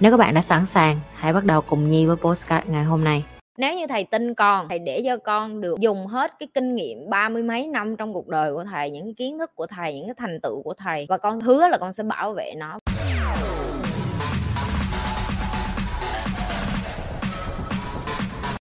[0.00, 3.04] Nếu các bạn đã sẵn sàng, hãy bắt đầu cùng Nhi với postcard ngày hôm
[3.04, 3.24] nay.
[3.58, 7.10] Nếu như thầy tin con, thầy để cho con được dùng hết cái kinh nghiệm
[7.10, 9.94] ba mươi mấy năm trong cuộc đời của thầy, những cái kiến thức của thầy,
[9.94, 12.78] những cái thành tựu của thầy và con hứa là con sẽ bảo vệ nó.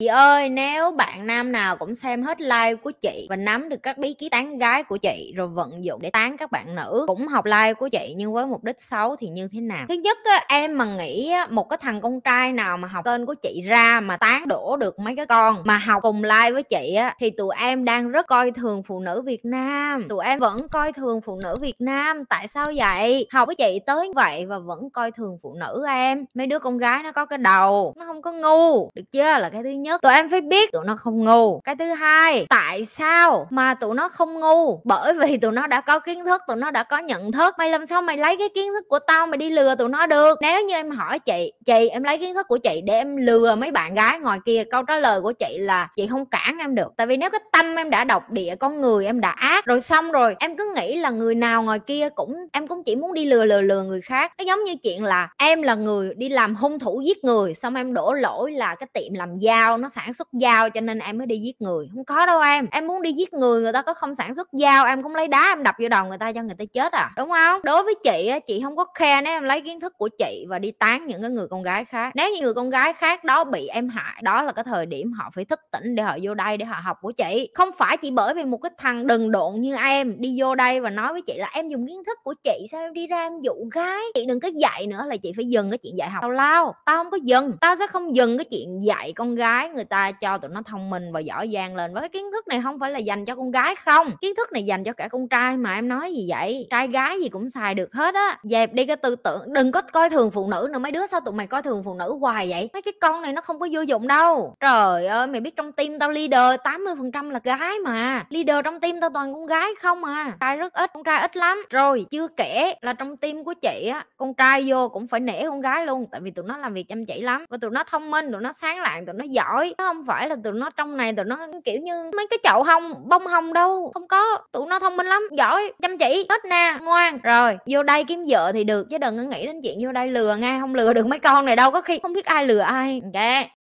[0.01, 3.83] Chị ơi, nếu bạn nam nào cũng xem hết live của chị và nắm được
[3.83, 7.05] các bí kíp tán gái của chị rồi vận dụng để tán các bạn nữ
[7.07, 9.85] cũng học live của chị nhưng với mục đích xấu thì như thế nào?
[9.89, 13.05] Thứ nhất á, em mà nghĩ á, một cái thằng con trai nào mà học
[13.05, 16.51] kênh của chị ra mà tán đổ được mấy cái con mà học cùng live
[16.51, 20.05] với chị á thì tụi em đang rất coi thường phụ nữ Việt Nam.
[20.09, 22.25] Tụi em vẫn coi thường phụ nữ Việt Nam.
[22.25, 23.27] Tại sao vậy?
[23.31, 26.25] Học với chị tới vậy và vẫn coi thường phụ nữ em.
[26.33, 28.89] Mấy đứa con gái nó có cái đầu, nó không có ngu.
[28.95, 29.37] Được chưa?
[29.39, 31.59] Là cái thứ nhất nhất tụi em phải biết tụi nó không ngu.
[31.59, 34.81] Cái thứ hai, tại sao mà tụi nó không ngu?
[34.83, 37.55] Bởi vì tụi nó đã có kiến thức, tụi nó đã có nhận thức.
[37.57, 40.05] Mày làm sao mày lấy cái kiến thức của tao mày đi lừa tụi nó
[40.05, 40.37] được?
[40.41, 43.55] Nếu như em hỏi chị chị em lấy kiến thức của chị để em lừa
[43.55, 46.75] mấy bạn gái ngoài kia, câu trả lời của chị là chị không cản em
[46.75, 46.93] được.
[46.97, 49.81] Tại vì nếu cái tâm em đã độc địa, con người em đã ác, rồi
[49.81, 53.13] xong rồi, em cứ nghĩ là người nào ngoài kia cũng, em cũng chỉ muốn
[53.13, 54.31] đi lừa lừa lừa người khác.
[54.37, 57.75] Nó giống như chuyện là em là người đi làm hung thủ giết người, xong
[57.75, 61.17] em đổ lỗi là cái tiệm làm dao nó sản xuất dao cho nên em
[61.17, 61.87] mới đi giết người.
[61.95, 62.67] Không có đâu em.
[62.71, 65.27] Em muốn đi giết người người ta có không sản xuất dao, em cũng lấy
[65.27, 67.11] đá em đập vô đầu người ta cho người ta chết à.
[67.17, 67.61] Đúng không?
[67.63, 70.45] Đối với chị á, chị không có khe nếu em lấy kiến thức của chị
[70.49, 72.11] và đi tán những cái người con gái khác.
[72.15, 75.11] Nếu như người con gái khác đó bị em hại, đó là cái thời điểm
[75.11, 77.49] họ phải thức tỉnh để họ vô đây để họ học của chị.
[77.53, 80.79] Không phải chỉ bởi vì một cái thằng đần độn như em đi vô đây
[80.79, 83.17] và nói với chị là em dùng kiến thức của chị, sao em đi ra
[83.17, 84.01] em dụ gái?
[84.15, 86.21] Chị đừng có dạy nữa là chị phải dừng cái chuyện dạy học.
[86.21, 87.57] Tao lao, tao không có dừng.
[87.61, 90.89] Tao sẽ không dừng cái chuyện dạy con gái người ta cho tụi nó thông
[90.89, 91.93] minh và giỏi giang lên.
[91.93, 94.11] Với kiến thức này không phải là dành cho con gái không.
[94.21, 96.67] Kiến thức này dành cho cả con trai mà em nói gì vậy?
[96.69, 98.37] Trai gái gì cũng xài được hết á.
[98.43, 100.79] Dẹp đi cái tư tưởng, đừng có coi thường phụ nữ nữa.
[100.79, 102.69] Mấy đứa sao tụi mày coi thường phụ nữ hoài vậy?
[102.73, 104.55] Mấy cái con này nó không có vô dụng đâu.
[104.59, 108.25] Trời ơi, mày biết trong tim tao leader 80 phần trăm là gái mà.
[108.29, 110.37] Leader trong tim tao toàn con gái không à.
[110.39, 111.63] Trai rất ít, con trai ít lắm.
[111.69, 115.43] Rồi, chưa kể là trong tim của chị á, con trai vô cũng phải nể
[115.43, 116.05] con gái luôn.
[116.11, 117.45] Tại vì tụi nó làm việc chăm chỉ lắm.
[117.49, 120.29] Và tụi nó thông minh, tụi nó sáng lạng, tụi nó giỏi nó không phải
[120.29, 123.53] là tụi nó trong này tụi nó, kiểu như, mấy cái chậu hông, bông hông
[123.53, 127.19] đâu, không có, tụi nó thông minh lắm, giỏi, chăm chỉ hết na, ngoan.
[127.23, 130.07] Rồi, vô đây kiếm vợ thì được, chứ đừng có nghĩ đến chuyện vô đây
[130.07, 132.59] lừa nghe không lừa được mấy con này đâu, có khi không biết ai lừa
[132.59, 133.01] ai.
[133.13, 133.58] Ok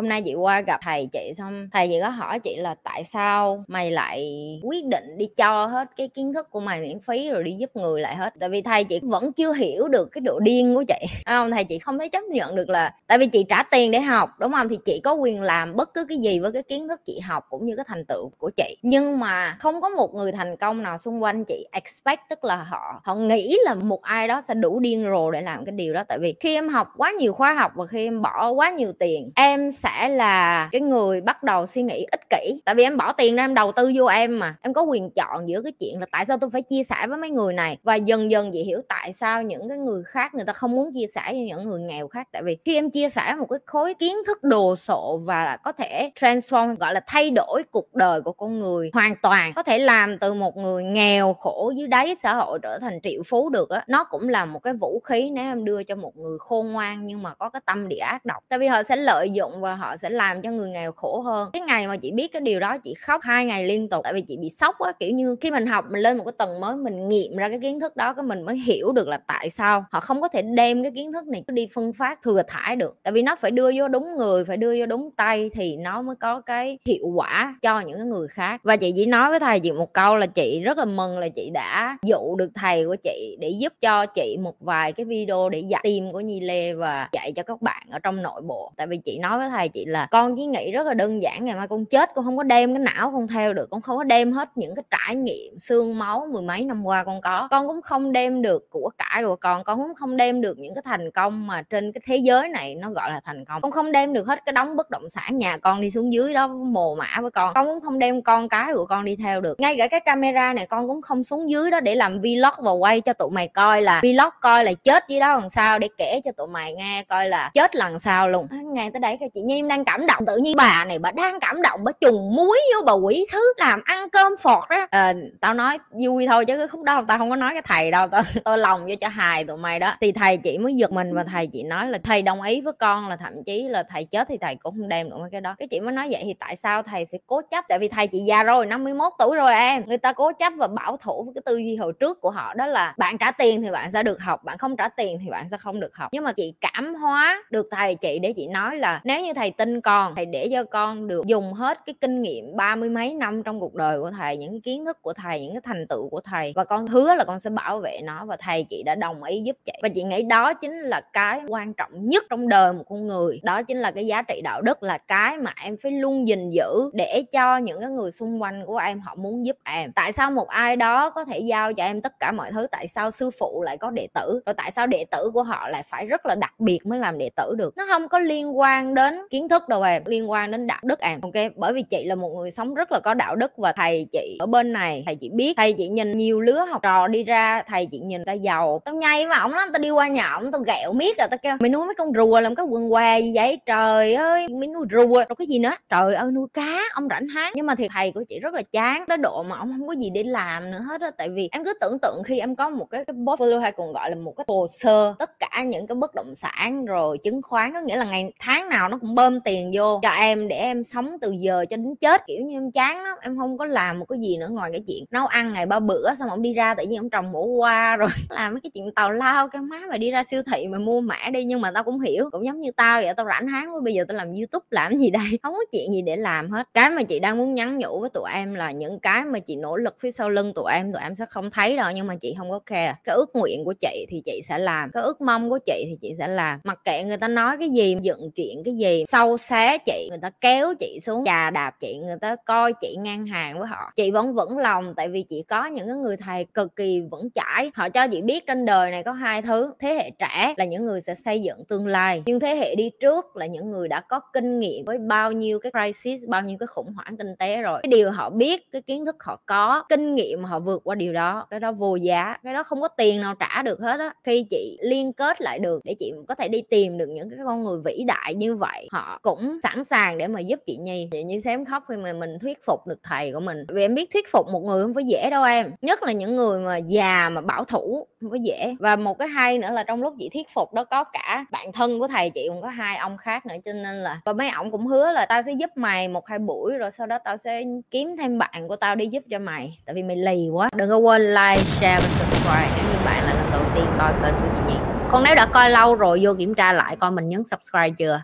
[0.00, 3.04] hôm nay chị qua gặp thầy chị xong, thầy chị có hỏi chị là tại
[3.04, 4.28] sao mày lại
[4.62, 7.70] quyết định đi cho hết cái kiến thức của mày miễn phí rồi đi giúp
[7.74, 8.34] người lại hết?
[8.40, 11.06] Tại vì thầy chị vẫn chưa hiểu được cái độ điên của chị.
[11.26, 11.50] Không?
[11.50, 14.30] Thầy chị không thể chấp nhận được là, tại vì chị trả tiền để học,
[14.40, 14.68] đúng không?
[14.68, 17.46] Thì chị có quyền làm bất cứ cái gì với cái kiến thức chị học
[17.50, 18.76] cũng như cái thành tựu của chị.
[18.82, 22.56] Nhưng mà không có một người thành công nào xung quanh chị expect, tức là
[22.56, 25.94] họ họ nghĩ là một ai đó sẽ đủ điên rồ để làm cái điều
[25.94, 26.02] đó.
[26.08, 28.92] Tại vì khi em học quá nhiều khóa học và khi em bỏ quá nhiều
[28.98, 32.62] tiền, em sẽ là cái người bắt đầu suy nghĩ ích kỷ.
[32.64, 35.10] Tại vì em bỏ tiền ra em đầu tư vô em mà, em có quyền
[35.10, 37.78] chọn giữa cái chuyện là tại sao tôi phải chia sẻ với mấy người này
[37.82, 40.90] và dần dần chị hiểu tại sao những cái người khác người ta không muốn
[40.94, 42.28] chia sẻ với những người nghèo khác.
[42.32, 45.72] Tại vì khi em chia sẻ một cái khối kiến thức đồ sộ và có
[45.72, 49.78] thể transform, gọi là thay đổi cuộc đời của con người hoàn toàn, có thể
[49.78, 53.70] làm từ một người nghèo khổ dưới đáy xã hội trở thành triệu phú được
[53.70, 56.72] á, nó cũng là một cái vũ khí nếu em đưa cho một người khôn
[56.72, 58.44] ngoan nhưng mà có cái tâm địa ác độc.
[58.48, 61.50] Tại vì họ sẽ lợi dụng và họ sẽ làm cho người nghèo khổ hơn.
[61.52, 64.12] Cái ngày mà chị biết cái điều đó, chị khóc hai ngày liên tục, tại
[64.12, 66.60] vì chị bị sốc á, kiểu như, khi mình học, mình lên một cái tầng
[66.60, 69.50] mới, mình nghiệm ra cái kiến thức đó, cái mình mới hiểu được là tại
[69.50, 72.76] sao họ không có thể đem cái kiến thức này đi phân phát thừa thải
[72.76, 72.96] được.
[73.02, 76.02] Tại vì nó phải đưa vô đúng người, phải đưa vô đúng tay thì nó
[76.02, 78.60] mới có cái hiệu quả cho những cái người khác.
[78.64, 81.28] Và chị chỉ nói với thầy chị một câu là chị rất là mừng là
[81.28, 85.48] chị đã dụ được thầy của chị để giúp cho chị một vài cái video
[85.48, 88.72] để dạy tim của Nhi Lê và dạy cho các bạn ở trong nội bộ.
[88.76, 91.22] Tại vì chị nói với thầy thầy chị là con chỉ nghĩ rất là đơn
[91.22, 93.80] giản, ngày mai con chết, con không có đem cái não con theo được, con
[93.80, 97.20] không có đem hết những cái trải nghiệm, xương máu mười mấy năm qua con
[97.20, 97.48] có.
[97.50, 100.74] Con cũng không đem được của cải của con con cũng không đem được những
[100.74, 103.62] cái thành công mà trên cái thế giới này nó gọi là thành công.
[103.62, 106.34] Con không đem được hết cái đống bất động sản nhà con đi xuống dưới
[106.34, 107.54] đó mồ mã với con.
[107.54, 109.60] Con cũng không đem con cái của con đi theo được.
[109.60, 112.72] Ngay cả cái camera này con cũng không xuống dưới đó để làm vlog và
[112.72, 115.88] quay cho tụi mày coi là, vlog coi là chết dưới đó làm sao, để
[115.98, 118.46] kể cho tụi mày nghe coi là chết lần sau luôn.
[118.72, 121.62] Nghe tới đấy chị nhi đang cảm động tự nhiên bà này bà đang cảm
[121.62, 125.54] động bà trùng muối vô bà quỷ sứ làm ăn cơm phọt đó à, tao
[125.54, 128.58] nói vui thôi chứ không đâu tao không có nói cái thầy đâu tao tôi
[128.58, 129.94] lòng vô cho hài tụi mày đó.
[130.00, 132.72] Thì thầy chị mới giật mình và thầy chị nói là thầy đồng ý với
[132.72, 135.40] con là thậm chí là thầy chết thì thầy cũng không đem được mấy cái
[135.40, 135.54] đó.
[135.58, 137.64] Cái chị mới nói vậy thì tại sao thầy phải cố chấp?
[137.68, 139.82] Tại vì thầy chị già rồi 51 tuổi rồi em.
[139.86, 142.54] Người ta cố chấp và bảo thủ với cái tư duy hồi trước của họ
[142.54, 145.30] đó là bạn trả tiền thì bạn sẽ được học bạn không trả tiền thì
[145.30, 146.08] bạn sẽ không được học.
[146.12, 149.39] Nhưng mà chị cảm hóa được thầy chị để chị nói là nếu như thầy
[149.40, 152.88] thầy tin con, thầy để cho con được dùng hết cái kinh nghiệm ba mươi
[152.88, 155.60] mấy năm trong cuộc đời của thầy, những cái kiến thức của thầy, những cái
[155.64, 156.52] thành tựu của thầy.
[156.56, 159.42] Và con hứa là con sẽ bảo vệ nó và thầy chị đã đồng ý
[159.42, 159.72] giúp chị.
[159.82, 163.40] Và chị nghĩ đó chính là cái quan trọng nhất trong đời một con người.
[163.42, 166.50] Đó chính là cái giá trị đạo đức, là cái mà em phải luôn gìn
[166.50, 169.92] giữ để cho những cái người xung quanh của em họ muốn giúp em.
[169.92, 172.66] Tại sao một ai đó có thể giao cho em tất cả mọi thứ?
[172.66, 174.40] Tại sao sư phụ lại có đệ tử?
[174.46, 177.18] Rồi tại sao đệ tử của họ lại phải rất là đặc biệt mới làm
[177.18, 177.76] đệ tử được?
[177.76, 181.00] Nó không có liên quan đến kiến thức đâu em liên quan đến đạo đức
[181.00, 183.72] em ok bởi vì chị là một người sống rất là có đạo đức và
[183.72, 187.08] thầy chị ở bên này thầy chị biết thầy chị nhìn nhiều lứa học trò
[187.08, 190.08] đi ra thầy chị nhìn ta giàu tao nhây mà ổng lắm tao đi qua
[190.08, 192.66] nhà ổng tao gẹo miết rồi tao kêu mày nuôi mấy con rùa làm cái
[192.66, 193.58] quần què gì vậy?
[193.66, 195.72] Trời ơi mày nuôi rùa rồi cái gì nữa?
[195.88, 198.62] Trời ơi nuôi cá ông rảnh hát nhưng mà thì thầy của chị rất là
[198.72, 201.48] chán tới độ mà ông không có gì để làm nữa hết á tại vì
[201.52, 204.16] em cứ tưởng tượng khi em có một cái, cái portfolio hay còn gọi là
[204.16, 207.80] một cái hồ sơ tất cả những cái bất động sản rồi chứng khoán có
[207.80, 211.16] nghĩa là ngày tháng nào nó cũng bơm tiền vô cho em để em sống
[211.20, 214.06] từ giờ cho đến chết, kiểu như em chán lắm, em không có làm một
[214.08, 216.74] cái gì nữa ngoài cái chuyện nấu ăn ngày ba bữa xong ông đi ra
[216.74, 219.80] tự nhiên ông trồng mổ qua rồi làm mấy cái chuyện tào lao, cái má
[219.90, 222.44] mà đi ra siêu thị mà mua mã đi, nhưng mà tao cũng hiểu, cũng
[222.44, 225.10] giống như tao vậy, tao rảnh háng quá, bây giờ tao làm youtube làm gì
[225.10, 225.22] đây?
[225.42, 226.68] Không có chuyện gì để làm hết.
[226.74, 229.56] Cái mà chị đang muốn nhắn nhủ với tụi em là những cái mà chị
[229.56, 232.16] nỗ lực phía sau lưng tụi em tụi em sẽ không thấy đâu, nhưng mà
[232.20, 232.94] chị không có care.
[233.04, 235.96] Cái ước nguyện của chị thì chị sẽ làm, cái ước mong của chị thì
[236.00, 236.60] chị sẽ làm.
[236.64, 240.18] Mặc kệ người ta nói cái gì, dựng chuyện cái gì sâu xé chị, người
[240.22, 243.92] ta kéo chị xuống chà đạp chị, người ta coi chị ngang hàng với họ.
[243.96, 247.30] Chị vẫn vững lòng, tại vì chị có những cái người thầy cực kỳ vững
[247.30, 247.70] chãi.
[247.74, 250.86] Họ cho chị biết trên đời này có hai thứ, thế hệ trẻ là những
[250.86, 254.00] người sẽ xây dựng tương lai, nhưng thế hệ đi trước là những người đã
[254.00, 257.62] có kinh nghiệm với bao nhiêu cái crisis, bao nhiêu cái khủng hoảng kinh tế
[257.62, 257.80] rồi.
[257.82, 261.12] Cái điều họ biết, cái kiến thức họ có, kinh nghiệm họ vượt qua điều
[261.12, 264.14] đó, cái đó vô giá, cái đó không có tiền nào trả được hết á.
[264.24, 267.38] Khi chị liên kết lại được để chị có thể đi tìm được những cái
[267.44, 271.08] con người vĩ đại như vậy, họ cũng sẵn sàng để mà giúp chị nhi.
[271.12, 273.64] Chị nhi xém khóc khi mà mình thuyết phục được thầy của mình.
[273.68, 275.72] Vì em biết thuyết phục một người không phải dễ đâu em.
[275.82, 278.74] Nhất là những người mà già mà bảo thủ không phải dễ.
[278.80, 281.72] Và một cái hay nữa là trong lúc chị thuyết phục đó có cả bạn
[281.72, 283.54] thân của thầy chị cũng có hai ông khác nữa.
[283.64, 286.38] Cho nên là và mấy ông cũng hứa là tao sẽ giúp mày một hai
[286.38, 289.78] buổi, rồi sau đó tao sẽ kiếm thêm bạn của tao đi giúp cho mày.
[289.86, 290.68] Tại vì mày lì quá.
[290.76, 294.12] Đừng có quên like, share và subscribe nếu như bạn là lần đầu tiên coi
[294.22, 294.80] kênh của chị Nhi.
[295.10, 298.22] Còn nếu đã coi lâu rồi, vô kiểm tra lại coi mình nhấn subscribe chưa?